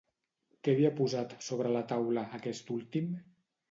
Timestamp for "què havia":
0.67-0.91